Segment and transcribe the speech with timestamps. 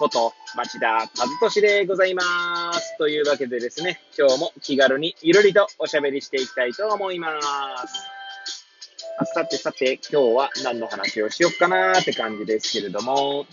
[0.00, 1.08] こと町田和
[1.42, 2.96] 俊でございます。
[2.96, 7.38] というわけでですね、今日も気軽にゆるりとおしゃべりしていきたいと思いま
[7.86, 9.26] す。
[9.34, 13.44] さてさて、今日は何の話をしよっかなーって感じですけれども、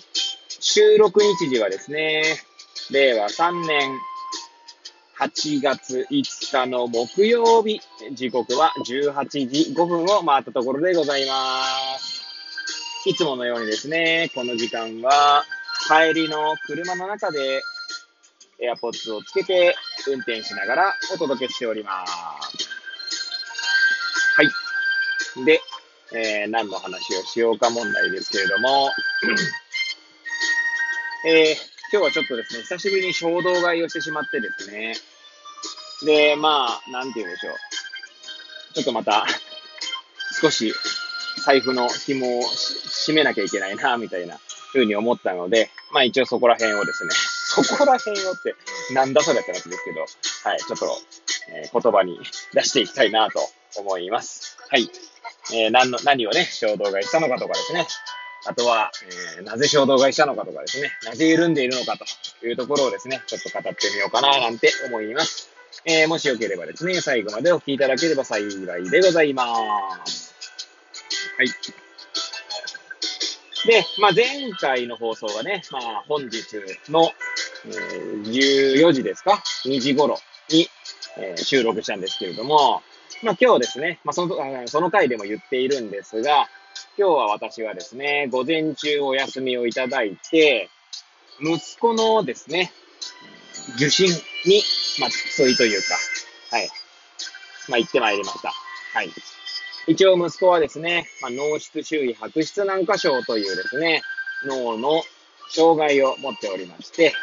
[0.47, 2.23] 収録日時はですね、
[2.91, 3.91] 令和3年
[5.19, 7.81] 8月5日の木曜日、
[8.13, 11.65] 時刻は18時5分を回ったところでございま
[11.99, 12.23] す。
[13.05, 15.43] いつものようにですね、この時間は
[15.87, 17.61] 帰りの車の中で
[18.59, 19.73] AirPods をつけて
[20.05, 22.69] 運転しながらお届けしております。
[24.35, 25.45] はい。
[25.45, 25.61] で、
[26.11, 28.91] えー、何の話をしようか問題ですけれども、
[31.25, 31.55] えー、
[31.93, 34.93] 今日はちょっとですね、久しぶりに衝動買いをしてしまってですね、
[36.05, 38.73] で、まあ、なんて言うんでしょう。
[38.73, 39.25] ちょっとまた、
[40.41, 40.73] 少し
[41.45, 44.37] 財布の紐を締めなきゃいけないな、みたいな
[44.71, 47.11] ふうに思ったので、まあ一応そこら辺をですね、
[47.63, 48.55] そこら辺をって
[48.93, 51.01] なんだそれって話ですけど、はい、ちょっと、
[51.49, 52.19] えー、言葉に
[52.53, 53.39] 出していきたいなと
[53.77, 54.57] 思います。
[54.69, 54.89] はい。
[55.53, 57.87] えー、何の、何をね、衝動買いしたのかとかですね。
[58.45, 58.91] あとは、
[59.37, 60.91] えー、なぜ衝動買いしたのかとかですね。
[61.03, 65.49] なぜ緩んでいるのかというところをですね、ちょっと語ってみようかななんて思います。
[65.85, 70.35] えー、もしよければですね、最後までお聞きいただければ幸いでございます。
[71.37, 71.86] はい。
[73.67, 76.41] で、まあ、前回の放送がね、まあ、本日
[76.89, 77.11] の、
[77.65, 80.17] えー、14時ですか ?2 時頃
[80.49, 80.67] に、
[81.17, 82.81] えー、収録したんですけれども、
[83.23, 86.47] まあ、今日ですね、まあ、その、その回でも言っているんですが、
[86.97, 90.69] 今日は私はですね、午前中お休みをいただいて、
[91.41, 92.71] 息子のですね、
[93.75, 94.07] 受診
[94.45, 94.63] に、
[95.01, 95.97] まあ、付き添いというか、
[96.51, 96.69] はい、
[97.67, 98.53] まあ、行ってまいりました。
[98.93, 99.09] はい。
[99.87, 104.01] 一応息子はですね、まあ、脳室周囲白質軟化症というですね、
[104.45, 105.01] 脳の
[105.49, 107.13] 障害を持っておりまして、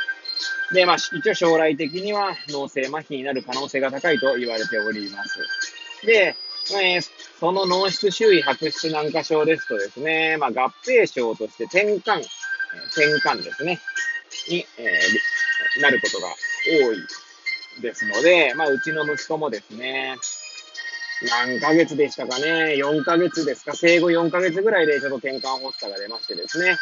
[0.72, 5.38] で、まあ、一応将来的には脳性麻痺になる可能性が高いと言われております。
[6.06, 6.34] で、
[6.72, 7.02] えー、
[7.38, 12.22] その脳室周囲白質軟化症ですとですね、まあ、合併症として転換、
[12.92, 13.78] 転換ですね、
[14.48, 16.28] に、えー、なることが
[16.86, 20.16] 多いですので、まあ、うちの息子もですね、
[21.22, 26.76] 何ヶ月でしたかね、4ヶ月ですか、生後4ヶ月ぐらいでちょっと転換発作が出ましてですね、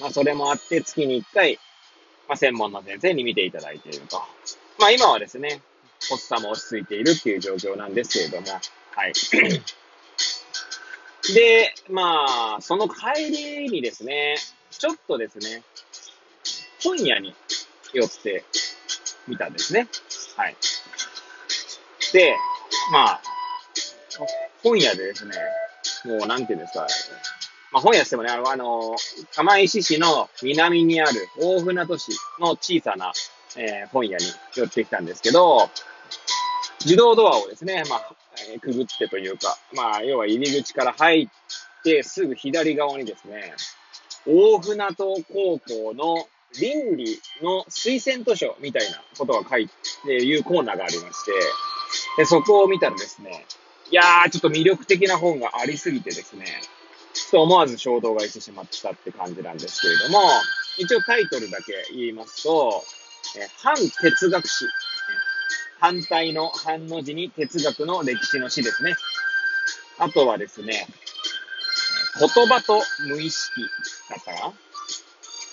[0.00, 1.58] まあそれもあって月に1回、
[2.28, 4.22] まあ専門の先生に見ていただいていると。
[4.78, 5.60] まあ今はですね、
[6.08, 8.60] 発作も落ち着いているっていう状況なんですけれども、
[8.94, 9.12] はい。
[11.34, 14.36] で、まあ、その帰りにですね、
[14.70, 15.62] ちょっとですね、
[16.82, 17.34] 本屋に
[17.92, 18.44] 寄って
[19.28, 19.88] みたんですね。
[20.36, 20.56] はい。
[22.12, 22.36] で、
[22.92, 23.22] まあ、
[24.62, 25.32] 本屋でですね、
[26.04, 26.86] もうなんていうんですか、
[27.72, 28.96] まあ、本屋してもね、あの、あの
[29.34, 33.12] 釜石市の南にある大船渡市の小さな、
[33.56, 34.24] えー、本屋に
[34.54, 35.68] 寄ってきたんですけど、
[36.84, 38.14] 自動ドアをですね、まあ、
[38.50, 43.54] えー、くぐってというか、まあ、要は入り口から入ってすぐ左側にですね、
[44.26, 44.94] 大船渡
[45.32, 46.26] 高校の
[46.60, 49.68] 倫理の推薦図書みたいなことが書い
[50.04, 51.32] ていうコーナーがありまして、
[52.18, 53.46] でそこを見たらですね、
[53.92, 56.46] いやー、ちょっと魅力的な本がありすぎてですね、
[57.12, 60.30] ちょっと思わず衝動買いしてしまったって感じなんですけれども、
[60.78, 62.82] 一応タイトルだけ言いますと、
[63.36, 64.64] え反哲学史。
[65.78, 68.96] 反対の反の字に哲学の歴史の史ですね。
[69.98, 70.86] あとはですね、
[72.18, 73.60] 言葉と無意識
[74.08, 74.52] だったかなは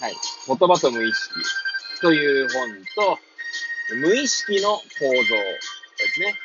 [0.10, 0.16] い。
[0.48, 1.34] 言葉と無意識
[2.00, 3.20] という本と、
[3.98, 6.36] 無意識の構造ですね。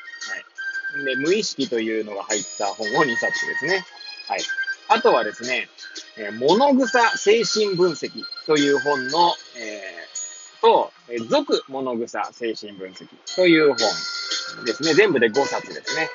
[1.05, 3.85] で、無意識というのが入った本を2冊ですね。
[4.29, 4.41] はい。
[4.89, 5.69] あとはですね、
[6.17, 8.11] えー、物草精神分析
[8.47, 13.77] という本の、えー、と、えー、俗物草精神分析という本
[14.65, 14.95] ですね。
[14.95, 16.09] 全部で5冊ですね。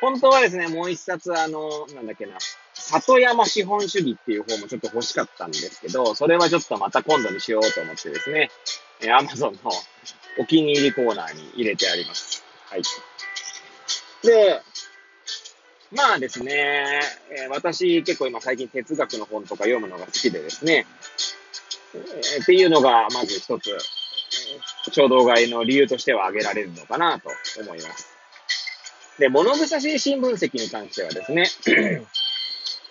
[0.00, 2.36] 本当はですね、もう1冊、あの、なんだっけな、
[2.74, 8.50] 里山資本主義っていう本もちょっと欲しかったんですけど、それはちょっとまた今度にしようと思ってですね、
[9.00, 9.70] えー、Amazon の
[10.38, 12.44] お気に入りコーナーに入れてあります。
[12.66, 12.82] はい。
[14.24, 14.60] で、
[15.92, 17.00] まあですね、
[17.30, 20.86] えー、私結構今最近哲学の本とか読むのが好きでですね、
[21.94, 23.78] えー、っていうのがまず一つ、
[24.92, 27.30] 衝動買いの理由としては挙げられるのかなと
[27.60, 28.08] 思います。
[29.18, 31.46] で、物草精神分析に関してはですね、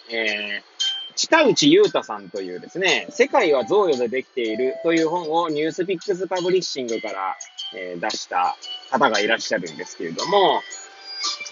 [0.09, 7.35] えー、近内優太さんというですね、世界は贈与でできているという本をニュースピックスパブリッシングから、
[7.75, 8.55] えー、出した
[8.89, 10.61] 方がいらっしゃるんですけれども、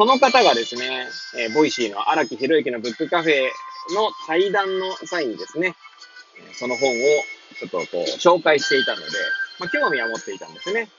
[0.02, 3.44] その方がですね、えー、 Voicy の荒木博之のブックカフェ
[3.94, 5.76] の対談の際にですね、
[6.54, 6.94] その本を
[7.60, 9.06] ちょっとこう紹介していたので、
[9.60, 10.90] まあ、興味は持っていたんですね。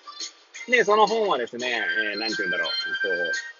[0.68, 1.82] で、その本はですね、
[2.12, 2.72] えー、なんて言うんだろう、こ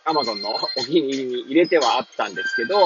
[0.07, 2.77] う、アマゾンのお気に入りに入れてはあったんですけど、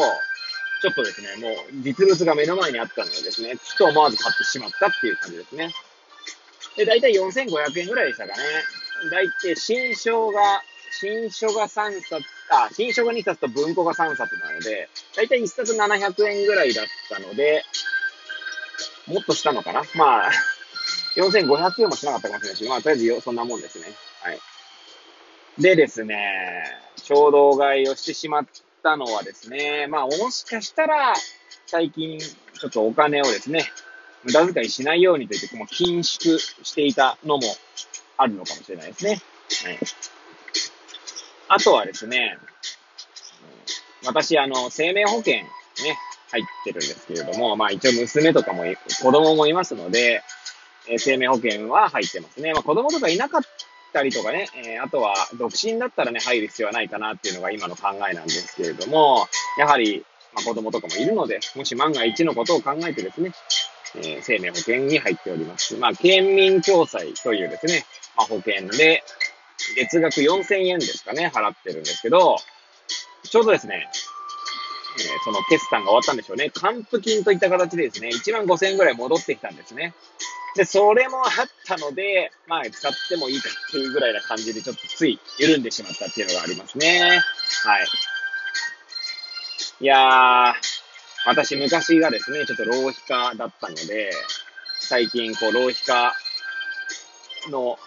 [0.81, 5.75] ちょっとですね、もう実物が目の前にあったのでですね、ちょっと思わず買ってしまったっていう感じですね。
[6.79, 8.43] で、だいたい4500円ぐらいでしたかね。
[9.11, 10.63] だいたい新書が、
[10.99, 17.65] 新書が3冊、あ、新書が2冊と文庫が3冊なので、だいたい1冊700円ぐらいだったので、
[19.07, 19.83] もっとしたのかな？
[19.95, 20.31] まあ、
[21.17, 23.93] 4500円もしなかったかもしれないし、まあ、とりあえずそんなもんですね。
[24.23, 24.41] はい。
[25.59, 26.65] でですね、
[27.03, 28.47] 衝動買いをしてしまっ
[28.83, 31.15] たのはですね、まあ、もしかしたら、
[31.67, 33.65] 最近、ちょっとお金をですね、
[34.23, 37.43] 無駄遣いしないようにと言って、もう緊縮していたのも
[38.17, 39.21] あるのかもしれないですね。
[39.65, 39.79] はい。
[41.49, 42.39] あとはですね、
[44.05, 45.99] 私、あの、生命保険ね、
[46.31, 48.65] 入ってるんですけれども、まあ一応娘とかも
[49.03, 50.23] 子供もいますので、
[50.89, 52.53] え生命保険は入ってますね。
[52.53, 53.43] まあ子供とかいなかっ
[53.93, 59.27] たりとかね、えー、あとは独身だったらね、入る必要はないかなっていうのが今の考えなんですけれども、
[59.59, 60.05] やはり、
[60.35, 63.33] まあ、子供とかもいるので、もし万が一のことを考えてですね、
[63.97, 65.77] えー、生命保険に入っております。
[65.77, 67.85] まあ、県民共済というですね、
[68.17, 69.03] まあ、保険で、
[69.75, 72.37] 月額4000円ですかね、払ってるんですけど、
[73.25, 73.89] ちょうどですね、
[74.99, 76.51] えー、その決算が終わったんでしょうね。
[76.51, 79.95] 還付金といった形でですね、1万5000円ぐらい戻ってきたんですね。
[80.57, 81.33] で、それもあっ
[81.67, 87.21] たので、まあ、使ってもいいかっていうぐらいな感じで、ちょっとつい緩んでしまったっていうのがありますね。
[87.65, 87.87] はい。
[89.81, 90.55] いやー、
[91.27, 94.11] 私昔がですね、ちょっと浪費家だったので、
[94.81, 96.15] 最近、こう、浪費家
[97.51, 97.79] の、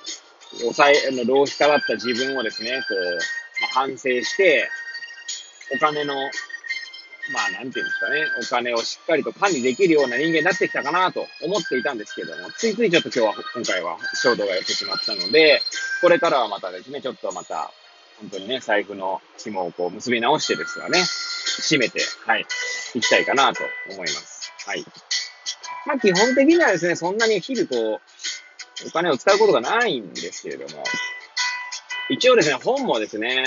[0.57, 3.15] 抑え、の浪費家だった自分をですね、こう、
[3.61, 4.67] まあ、反省して、
[5.71, 6.15] お金の
[7.31, 15.61] まあ、なんていうんですかね、お金をしっかりと管理できるような人間になってきたかなと思っていたんですけども、ついついちょっと今日は、今回は衝動が寄ってしまったので、
[16.01, 17.71] これからはまたですね、ちょっとまた、
[18.19, 22.45] 本当にね、財布の紐をこう結び直してですがね、締めて、はい、
[22.95, 24.51] いきたいかなと思います。
[24.65, 24.83] はい。
[25.85, 28.18] まあ、基本的にはですね、そんなに日々こう、
[28.87, 30.83] お金を使うことがないんですけれども、
[32.09, 33.43] 一応ですね、本もですね、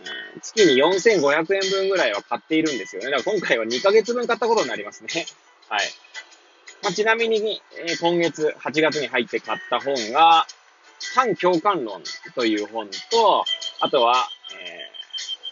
[0.00, 3.10] うん月に4500円分ぐらいは買っているんですよね。
[3.10, 5.26] だから今回は2ヶ月分買ったことになりますね。
[5.68, 5.80] はい。
[6.82, 10.46] まあ、ちなみに、えー、今月8月に入って買った本が、
[11.14, 12.02] 反共感論
[12.34, 13.44] という本と、
[13.80, 14.90] あとは、え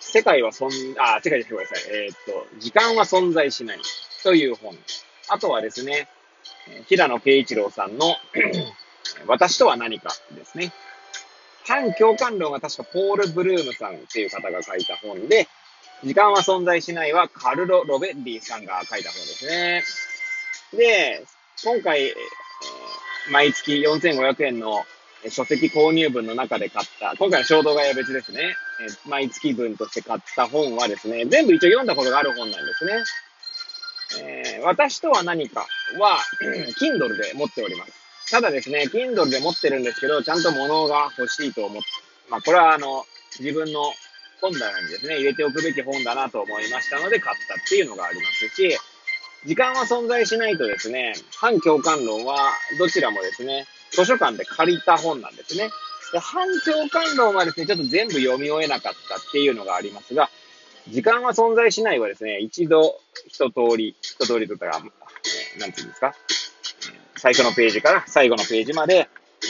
[0.01, 1.85] ー、世界は存、あ、世界でごめんなさい。
[1.91, 3.81] えー、っと、時間は存在しない
[4.23, 4.77] という本。
[5.29, 6.09] あとはですね、
[6.87, 8.17] 平野慶一郎さんの
[9.26, 10.73] 私とは何かですね。
[11.67, 15.49] 反共感論は確かポール・ブルームさんっていう方が書いた本で、
[16.05, 19.82] 時間は存在しないはカルロ・ロベッリーさんが書いた本ですね。
[20.75, 21.25] で、
[21.65, 22.15] 今回、
[23.31, 24.84] 毎月4500円の
[25.31, 28.55] 書籍購入分の中で買った、今回の衝動買いは別ですね。
[29.06, 33.05] 毎月分として買った本はですね、全部一応読んだことがある本なんですね。
[34.22, 35.67] えー、私とは何か
[35.99, 36.19] は、
[36.79, 38.04] Kindle で持っております。
[38.34, 41.86] ただですね、Kindle で持ってるんですけど、ちゃんと物が欲しいと思って、
[42.29, 43.05] まあ、これはあの、
[43.38, 43.93] 自分の
[44.41, 48.76] 本棚にですね、入れておくべき本だなと思いましたので買ったっていうのがありますし、
[49.46, 52.36] 時間は存在しないとですね、反共感論は
[52.76, 55.70] どちらもですね、図書館で借りた本なんですね。
[56.12, 60.29] で反共感論はですね、ちょっと全部読み終えなかったっていうのがありますが、
[60.88, 64.81] 時間は存在しないはですね、一度一通り、一通りとったら、
[65.60, 66.17] なんていうんですか、
[67.25, 69.09] 最初のページから最後のページまで、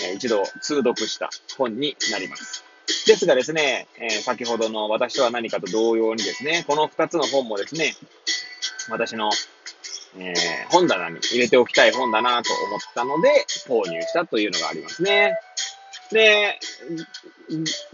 [0.09, 1.29] え一度通読した
[1.59, 2.63] 本になります。
[3.05, 7.97] ですがですね、え、先ほどの私とは何かと同様にですね、この2つの本もですね、
[8.89, 9.29] 私の、
[10.21, 10.35] え、
[10.71, 15.37] 本棚に入れておきたい本だなと思ったので、購入したというのがありますね。
[16.13, 16.61] で、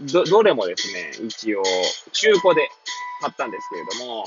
[0.01, 1.63] ど、どれもですね、一応、
[2.11, 2.69] 中古で
[3.19, 4.25] 買ったんですけれども、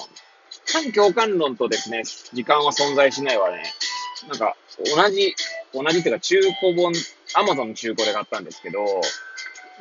[0.73, 3.63] 反共感論とですね、時間は存在しないはね、
[4.29, 5.35] なんか、同じ、
[5.73, 6.93] 同じっていうか中古本、
[7.35, 8.85] アマゾンの中古で買ったんですけど、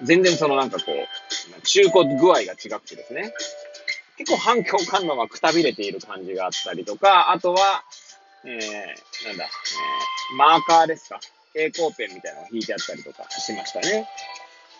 [0.03, 3.33] 全然そのなんかこう、中古具合が違くてですね、
[4.17, 7.83] 結構反響感度がくたびれている感じがあったりとか、あとは、
[8.45, 11.19] えー、なんだ、えー、マーカーですか。
[11.53, 14.07] 蛍光ペンみたいなのが引いてあったりとかしましたね。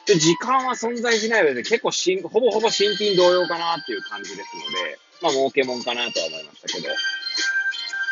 [0.06, 6.90] で、時間は存在しないので、結構しん、ほぼほぼ新品同様かなっていう感じですので、まあ、儲けもんかなとは思いましたけど。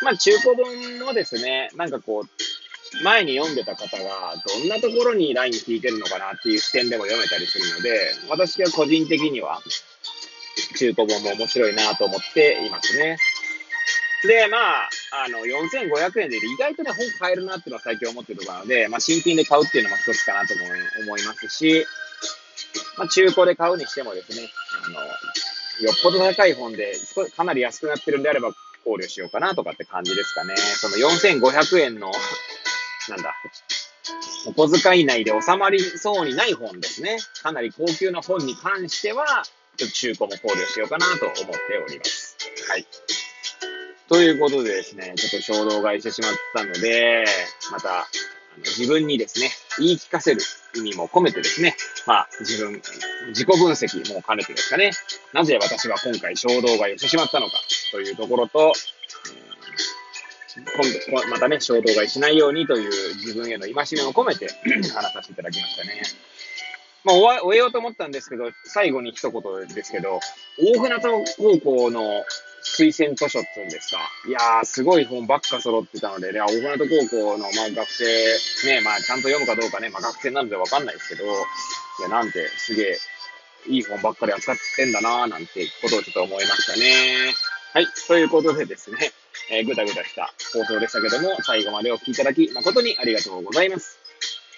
[0.02, 9.62] まあ、中古本もですね、なんかこう、前に読んでた方が、どんなところにライン引いてるのかなっていう視点でも読めたりするので、私は個人的には、
[10.76, 13.16] 中古本も面白いなと思っていますね。
[14.24, 14.90] で、まあ、
[15.24, 21.84] あの、4500円で意外とね、本買えるなっていうのは最近思ってるところなので、まあ、新品で買うっていうのも一つかなと思思いますし、
[22.98, 24.48] まあ、中古で買うにしてもですね、
[24.86, 25.00] あの、
[25.84, 26.94] よっぽど高い本で、
[27.36, 28.52] かなり安くなってるんであれば
[28.84, 30.54] 考慮しようかなとかって感じですかね。
[30.56, 32.12] その4500円の、
[33.08, 33.34] なんだ、
[34.46, 37.18] お小遣い内で収まりそうにない本ですね。
[37.42, 39.44] かなり高級な本に関しては、
[39.76, 42.36] ちょっと中古も考慮しようかなと思っております。
[42.68, 42.86] はい。
[44.08, 47.24] ということでですね、ちょっと衝動買いしてしまったので、
[47.70, 48.08] また、あ
[48.58, 50.40] の自分にですね、言い聞かせる
[50.74, 51.76] 意味も込めてですね、
[52.06, 52.80] まあ、自分、
[53.28, 54.92] 自己分析も兼ねてですかね、
[55.32, 57.52] なぜ私は今回衝動買いをしてしまったのか
[57.92, 58.72] というところと、
[60.54, 64.48] 今度、またね、衝動買いしないようにという自分への戒めを込めて
[64.94, 66.02] 話させていただきましたね。
[67.04, 70.20] まあ、終えようと思ったんですけど、最後に一言ですけど、
[70.58, 72.22] 大船渡高校の
[72.64, 73.98] 推薦図書っていうんですか？
[74.28, 78.04] いやー、すごい本ばっか揃ってたので、ね、大船渡高校の、まあ、学生、
[78.66, 81.28] ね、まあ、ちゃんと読むかどうかね、まあ、学生なのでわかんないですけど、い
[82.02, 82.98] や、なんて、すげえ、
[83.66, 87.34] いい本ばっかり扱ってんだなーなんてことをちょっと思いましたね。
[87.74, 87.86] はい。
[88.06, 89.12] ということでですね、
[89.50, 94.01] えー、ぐだぐだした放送でしたけども、最後までお聴きいただき誠にありがとうございます。